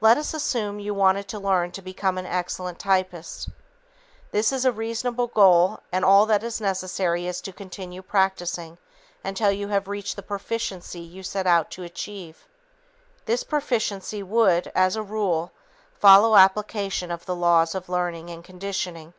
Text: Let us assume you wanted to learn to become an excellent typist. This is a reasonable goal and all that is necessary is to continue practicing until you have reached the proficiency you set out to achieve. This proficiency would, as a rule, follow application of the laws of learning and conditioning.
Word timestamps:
Let 0.00 0.18
us 0.18 0.34
assume 0.34 0.80
you 0.80 0.92
wanted 0.92 1.28
to 1.28 1.38
learn 1.38 1.70
to 1.70 1.82
become 1.82 2.18
an 2.18 2.26
excellent 2.26 2.80
typist. 2.80 3.48
This 4.32 4.50
is 4.50 4.64
a 4.64 4.72
reasonable 4.72 5.28
goal 5.28 5.78
and 5.92 6.04
all 6.04 6.26
that 6.26 6.42
is 6.42 6.60
necessary 6.60 7.28
is 7.28 7.40
to 7.42 7.52
continue 7.52 8.02
practicing 8.02 8.78
until 9.22 9.52
you 9.52 9.68
have 9.68 9.86
reached 9.86 10.16
the 10.16 10.22
proficiency 10.24 10.98
you 10.98 11.22
set 11.22 11.46
out 11.46 11.70
to 11.70 11.84
achieve. 11.84 12.48
This 13.26 13.44
proficiency 13.44 14.20
would, 14.20 14.66
as 14.74 14.96
a 14.96 15.02
rule, 15.04 15.52
follow 15.94 16.34
application 16.34 17.12
of 17.12 17.24
the 17.26 17.36
laws 17.36 17.76
of 17.76 17.88
learning 17.88 18.30
and 18.30 18.42
conditioning. 18.42 19.14